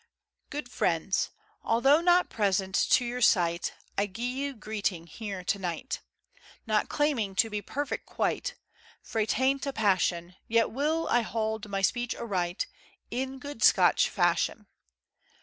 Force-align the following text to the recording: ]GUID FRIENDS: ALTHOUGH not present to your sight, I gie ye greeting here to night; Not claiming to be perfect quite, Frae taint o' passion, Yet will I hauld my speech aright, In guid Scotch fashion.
]GUID 0.49 0.67
FRIENDS: 0.67 1.29
ALTHOUGH 1.63 2.01
not 2.01 2.27
present 2.27 2.73
to 2.73 3.05
your 3.05 3.21
sight, 3.21 3.73
I 3.99 4.07
gie 4.07 4.23
ye 4.23 4.51
greeting 4.51 5.05
here 5.05 5.43
to 5.43 5.59
night; 5.59 5.99
Not 6.65 6.89
claiming 6.89 7.35
to 7.35 7.51
be 7.51 7.61
perfect 7.61 8.07
quite, 8.07 8.55
Frae 9.03 9.27
taint 9.27 9.67
o' 9.67 9.71
passion, 9.71 10.33
Yet 10.47 10.71
will 10.71 11.07
I 11.09 11.21
hauld 11.21 11.67
my 11.69 11.83
speech 11.83 12.15
aright, 12.15 12.65
In 13.11 13.37
guid 13.37 13.61
Scotch 13.61 14.09
fashion. 14.09 14.65